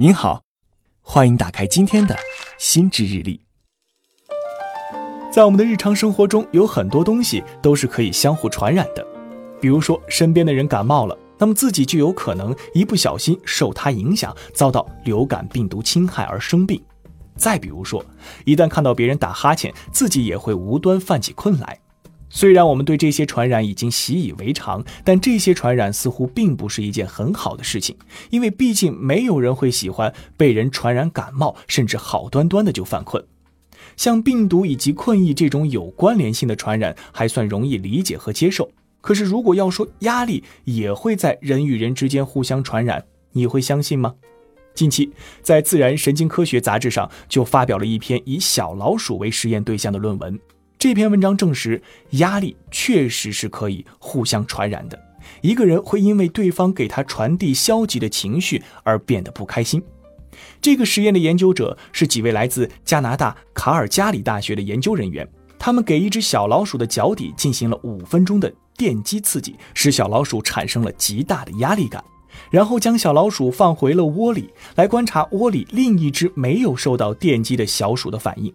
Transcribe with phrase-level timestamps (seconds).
[0.00, 0.44] 您好，
[1.00, 2.16] 欢迎打开今天的
[2.56, 3.40] 心智日历。
[5.32, 9.04] 在我们的日常生活中，有很多东西都是可以相互传染的。
[9.60, 16.80] 比如说，身边的人感冒了，那么自己就有可能一不小心受他影响，遭到流感病毒侵害而生病。
[17.34, 18.04] 再比如说，
[18.44, 21.76] 一旦看到别人打哈欠，自己也会无端犯起困来。
[22.30, 27.96] 虽然我们对这些传染已经习以为常，但这些传染似乎并不是一件很好的事情，
[28.30, 33.24] 因为毕竟没有人会喜欢被人传染感冒，甚至好端端的就犯困。
[33.96, 44.14] 像病毒以及困意这种有关联性的传染还算容易理解和接受，可是如果要说压力也会在人与人之间互相传染，你会相信吗？
[44.74, 45.10] 近期
[45.42, 50.38] 在《自然神经科学》杂志上就发表了一篇以小老鼠为实验对象的论文。
[50.78, 54.96] 这篇文章证实，压力确实是可以互相传染的。
[55.40, 59.82] 一个人会因为对方给他传递消极的情绪而变得不开心。
[60.62, 65.28] 这个实验的研究者是几位来自加拿大卡尔加里大学的研究人员。
[65.58, 72.02] 他们给一只小老鼠的脚底进行了五分钟的电击刺激，使小老鼠产生了极大的压力感，
[72.52, 78.54] 然后将小老鼠放回了窝里，来观察窝里另一只没有受到电击的小鼠的反应。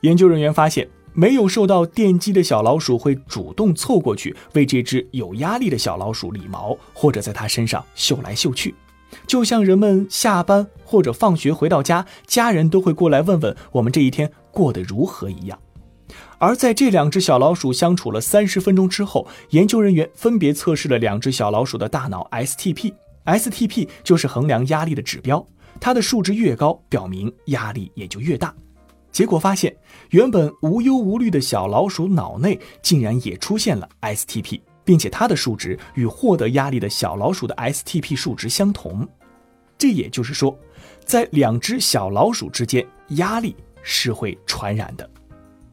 [0.00, 0.88] 研究人员发现。
[1.18, 8.72] 没有受到电击的小老鼠会主动凑过去为这只有压力的小老鼠理毛，或者在它身上嗅来嗅去，
[9.26, 15.58] 就像人们下班或者放学回到家，家人都会过来问问我们这一天过得如何一样。
[16.38, 25.44] 而在这两只小老鼠相处了三十分钟之后，研究人员分别测试了两只小老鼠的大脑 STP，STP 就是衡量压力的指标，
[25.80, 28.54] 它的数值越高，表明压力也就越大。
[29.18, 29.76] 结果发现，
[30.10, 39.04] 原本无忧无虑的小老鼠脑内竟然也出现了 STP，并且它的数值与获得压力的小老鼠的 STP 数值相同。
[39.76, 40.56] 这也就是说，
[41.04, 45.10] 在两只小老鼠之间，压力是会传染的。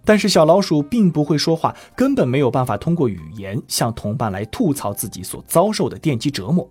[0.03, 6.67] 但是小老鼠并不会说话，根本没有办法通过语言向同伴来吐槽自己所遭受的电击折磨。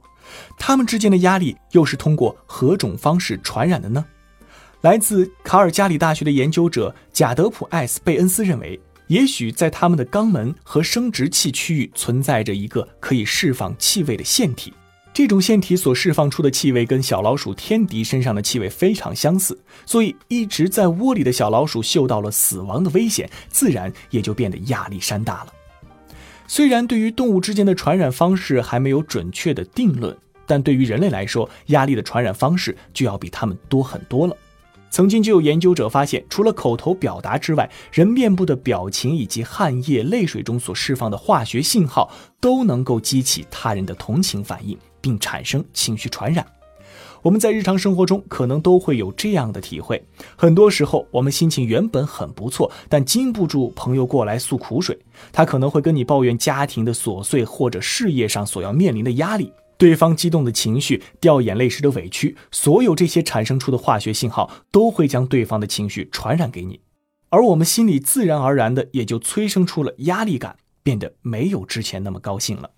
[0.58, 4.04] 它们之间的压力又是通过何种方式传染的呢？
[4.84, 14.74] 来自卡尔加里大学的研究者贾德普艾斯贝恩斯认为，也许在他们的肛门和生殖器区域存在着一个可以释放气味的腺体。
[15.14, 25.46] 这种腺体所释放出的气味跟小老鼠天敌身上的气味非常相似，所以一直在窝里的小老鼠嗅到了死亡的危险，自然也就变得压力山大了。
[26.46, 30.14] 虽然对于动物之间的传染方式还没有准确的定论，
[30.46, 34.36] 但对于人类来说，压力的传染方式就要比它们多很多了。
[34.94, 42.08] 曾经就有研究者发现，除了口头表达之外，人面部的表情以及汗液、泪水中所释放的化学信号，
[42.40, 46.46] 都能够激起他人的同情反应，并产生情绪传染。
[47.22, 50.00] 我们在日常生活中可能都会有这样的体会：
[50.36, 54.96] 很多时候，我们心情原本很不错，但禁不住朋友过来诉苦水，
[55.32, 59.52] 他可能会跟你抱怨家庭的琐碎或者事业上所要面临的压力。
[59.76, 66.80] 对方激动的情绪、掉眼泪时的委屈，所有这些产生出的化学信号，都会将对方的情绪传染给你，
[67.30, 72.70] 而我们心里自然而然的也就催生出了压力感，变得没有之前那么高兴了。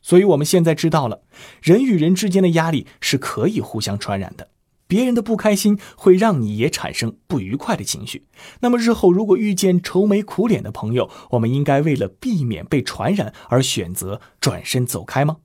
[0.00, 1.22] 所以，我们现在知道了，
[1.62, 4.48] 人与人之间的压力是可以互相传染的。
[4.88, 8.26] 别人的不开心会让你也产生不愉快的情绪。
[8.60, 15.36] 那么，日后如果遇见愁眉苦脸的朋友，我们应该为了避免被传染而选择转身走开吗？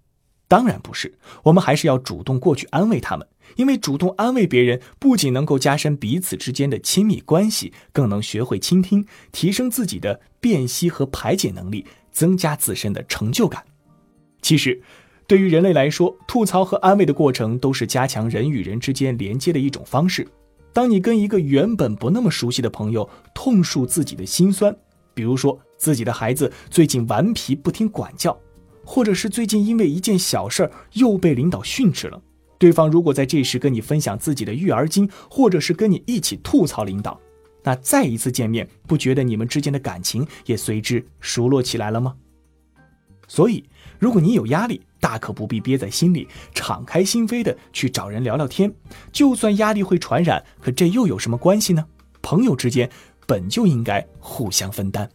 [0.47, 1.13] 当然不是，
[1.43, 3.27] 我们还是要主动过去安慰他们，
[3.57, 13.63] 因为主动安慰别人不仅能够加深彼此之间的亲密关系，更能学会倾听，提升自己的辨析和排解能力，增加自身的成就感。
[14.41, 14.81] 其实，
[15.27, 20.25] 对于人类来说，吐槽和安慰的过程都是加强人与人之间连接的一种方式。
[20.71, 24.73] 当你跟一个原本不那么熟悉的朋友痛述自己的心酸，
[25.13, 28.39] 比如说自己的孩子最近顽皮不听管教。
[28.87, 32.21] 或者是最近因为一件小事儿又被领导训斥了，
[32.57, 37.19] 对方如果在这时跟你分享自己的育儿经，或者是跟你一起吐槽领导，
[37.63, 42.15] 那再一次见面，不觉得你们之间的感情也随之熟络起来了吗？
[43.27, 43.65] 所以，
[43.99, 46.25] 如果你有压力，大可不必憋在心里，
[46.55, 48.73] 敞开心扉的去找人聊聊天。
[49.11, 51.85] 就算压力会传染，可这又有什么关系呢？
[52.21, 52.89] 朋友之间
[53.25, 55.09] 本就应该互相分担。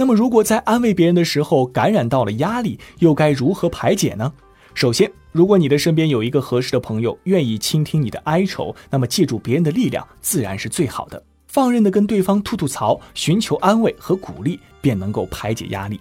[0.00, 4.32] 那么，如果在安慰别人的时候感染到了压力，又该如何排解呢？
[4.72, 11.20] 首先，如果你的身边有一个合适的朋友，愿意倾听你的哀愁，那么借助别人的力量自然是最好的。
[11.48, 15.98] 放任的跟对方吐吐槽，寻求安慰和鼓励，便能够排解压力。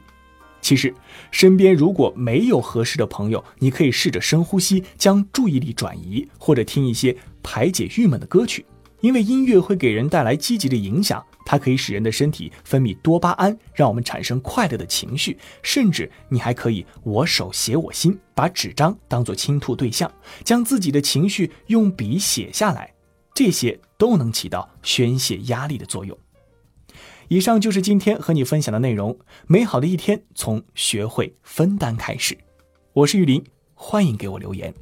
[0.61, 0.93] 其实，
[1.31, 8.63] 身边如果没有合适的朋友，你可以试着深呼吸，将注意力转移，或者听一些排解郁闷的歌曲。
[9.01, 15.37] 因为音乐会给人带来积极的影响，它可以使人的身体分泌多巴胺，让我们产生快乐的情绪。
[15.63, 20.11] 甚至你还可以我手写我心，把纸张当做倾吐对象，
[20.43, 22.93] 将自己的情绪用笔写下来，
[23.33, 26.17] 这些都能起到宣泄压力的作用。
[27.29, 29.17] 以上就是今天和你分享的内容。
[29.47, 32.37] 美好的一天从学会分担开始。
[32.91, 33.41] 我是玉林，
[33.73, 34.73] 欢迎给我留言。